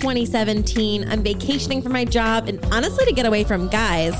[0.00, 1.08] 2017.
[1.10, 4.14] I'm vacationing from my job and honestly to get away from guys.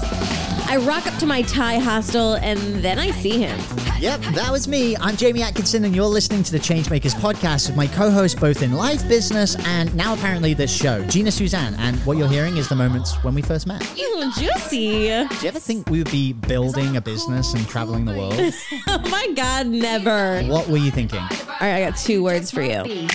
[0.71, 3.59] I rock up to my Thai hostel and then I see him.
[4.01, 4.97] Yep, that was me.
[4.97, 8.63] I'm Jamie Atkinson, and you're listening to the Changemakers podcast with my co host both
[8.63, 11.75] in live business and now apparently this show, Gina Suzanne.
[11.79, 13.83] And what you're hearing is the moments when we first met.
[13.97, 15.09] Ew, juicy.
[15.09, 18.35] Do you ever think we would be building a business and traveling the world?
[18.91, 20.43] Oh my God, never.
[20.45, 21.21] what were you thinking?
[21.21, 21.29] All
[21.61, 23.09] right, I got two words for you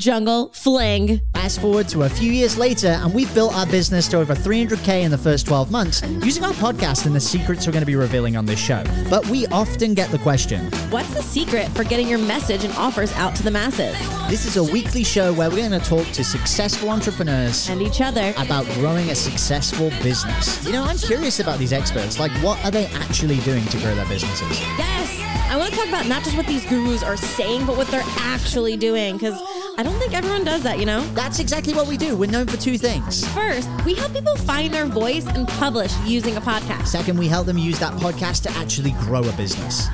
[0.00, 1.20] jungle fling.
[1.40, 5.04] Fast forward to a few years later, and we've built our business to over 300K
[5.04, 7.96] in the first 12 months using our podcast and the secrets we're going to be
[7.96, 8.84] revealing on this show.
[9.08, 13.10] But we often get the question What's the secret for getting your message and offers
[13.14, 13.96] out to the masses?
[14.28, 18.02] This is a weekly show where we're going to talk to successful entrepreneurs And each
[18.02, 18.34] other.
[18.36, 20.62] about growing a successful business.
[20.66, 22.18] You know, I'm curious about these experts.
[22.20, 24.60] Like, what are they actually doing to grow their businesses?
[24.76, 25.16] Yes!
[25.50, 28.04] I want to talk about not just what these gurus are saying, but what they're
[28.18, 29.16] actually doing.
[29.16, 29.40] Because
[29.80, 31.00] I don't think everyone does that, you know?
[31.14, 32.14] That's exactly what we do.
[32.14, 33.26] We're known for two things.
[33.28, 36.88] First, we help people find their voice and publish using a podcast.
[36.88, 39.88] Second, we help them use that podcast to actually grow a business.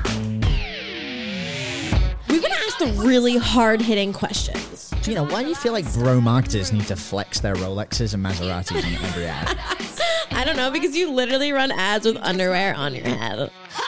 [2.27, 4.91] We're going to ask the really hard hitting questions.
[5.07, 8.21] You know, why do you feel like bro marketers need to flex their Rolexes and
[8.21, 9.57] Maseratis on every ad?
[10.31, 13.51] I don't know, because you literally run ads with underwear on your head.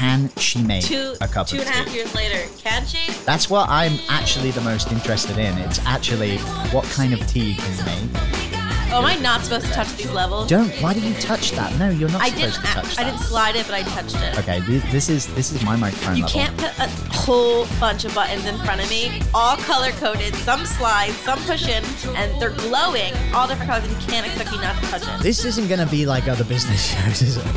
[0.00, 1.68] Can she make Two, a cup two of tea?
[1.68, 3.12] Two and a half years later, can she?
[3.26, 5.58] That's what I'm actually the most interested in.
[5.58, 6.38] It's actually
[6.72, 8.49] what kind of tea can you make.
[8.92, 10.48] Oh, am I not supposed to touch these levels?
[10.48, 10.68] Don't.
[10.82, 11.72] Why did you touch that?
[11.78, 12.66] No, you're not I supposed didn't.
[12.66, 13.10] to touch I that.
[13.12, 14.38] didn't slide it, but I touched it.
[14.40, 16.40] Okay, thi- this is this is my microphone You level.
[16.40, 20.34] can't put a whole bunch of buttons in front of me, all color coded.
[20.36, 21.84] Some slide, some push in,
[22.16, 23.84] and they're glowing, all different colors.
[23.84, 25.22] And you can't expect me not to touch it.
[25.22, 27.44] This isn't gonna be like other business shows, is it?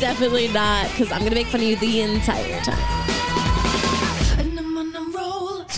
[0.00, 2.78] Definitely not, because I'm gonna make fun of you the entire time.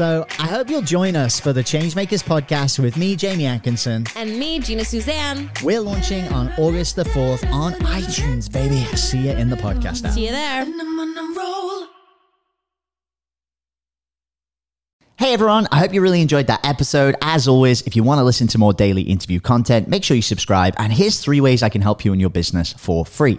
[0.02, 4.04] So I hope you'll join us for the Changemakers podcast with me, Jamie Atkinson.
[4.16, 5.48] And me, Gina Suzanne.
[5.62, 8.84] We're launching on August the 4th on iTunes, baby.
[8.96, 10.14] See you in the podcast app.
[10.14, 10.66] See you there.
[15.18, 17.14] Hey everyone, I hope you really enjoyed that episode.
[17.22, 20.22] As always, if you want to listen to more daily interview content, make sure you
[20.22, 20.74] subscribe.
[20.78, 23.38] And here's three ways I can help you in your business for free.